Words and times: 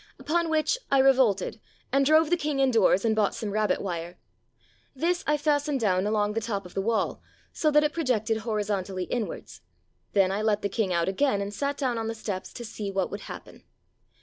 Upon 0.17 0.49
which 0.49 0.79
I 0.89 0.97
revolted 0.97 1.61
and 1.91 2.03
drove 2.03 2.31
the 2.31 2.35
king 2.35 2.59
indoors, 2.59 3.05
and 3.05 3.15
bought 3.15 3.35
some 3.35 3.51
rabbit 3.51 3.79
wire. 3.83 4.17
This 4.95 5.23
I 5.27 5.37
fas 5.37 5.67
tened 5.67 5.79
down 5.79 6.07
along 6.07 6.33
the 6.33 6.41
top 6.41 6.65
of 6.65 6.73
the 6.73 6.81
wall, 6.81 7.21
so 7.53 7.69
that 7.69 7.83
it 7.83 7.93
pro 7.93 8.03
jected 8.03 8.37
horizontally 8.37 9.03
inwards. 9.03 9.61
Then 10.13 10.31
I 10.31 10.41
let 10.41 10.63
the 10.63 10.69
king 10.69 10.91
out 10.91 11.07
again 11.07 11.39
and 11.39 11.53
sat 11.53 11.77
down 11.77 11.99
on 11.99 12.07
the 12.07 12.15
steps 12.15 12.51
to 12.53 12.65
see 12.65 12.89
what 12.89 13.11
would 13.11 13.21
happen. 13.21 13.63